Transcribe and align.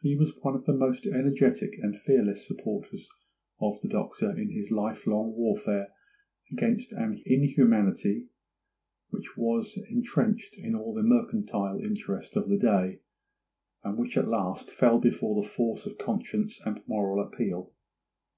He 0.00 0.16
was 0.16 0.34
one 0.40 0.54
of 0.54 0.64
the 0.64 0.72
most 0.72 1.06
energetic 1.06 1.76
and 1.82 1.94
fearless 1.94 2.46
supporters 2.48 3.10
of 3.60 3.78
the 3.82 3.88
Doctor 3.90 4.30
in 4.30 4.48
his 4.48 4.70
life 4.70 5.06
long 5.06 5.32
warfare 5.34 5.88
against 6.50 6.94
an 6.94 7.22
inhumanity 7.26 8.28
which 9.10 9.36
was 9.36 9.78
entrenched 9.90 10.56
in 10.56 10.74
all 10.74 10.94
the 10.94 11.02
mercantile 11.02 11.78
interest 11.84 12.34
of 12.34 12.48
the 12.48 12.56
day, 12.56 13.00
and 13.84 13.98
which 13.98 14.16
at 14.16 14.26
last 14.30 14.70
fell 14.70 14.98
before 14.98 15.42
the 15.42 15.46
force 15.50 15.84
of 15.84 15.98
conscience 15.98 16.62
and 16.64 16.80
moral 16.86 17.22
appeal. 17.22 17.74